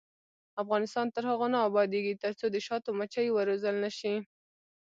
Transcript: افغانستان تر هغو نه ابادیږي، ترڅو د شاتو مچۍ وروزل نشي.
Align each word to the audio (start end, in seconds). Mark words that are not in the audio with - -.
افغانستان 0.63 1.05
تر 1.15 1.23
هغو 1.31 1.47
نه 1.53 1.59
ابادیږي، 1.67 2.13
ترڅو 2.23 2.45
د 2.51 2.57
شاتو 2.67 2.89
مچۍ 2.99 3.27
وروزل 3.31 3.75
نشي. 3.85 4.13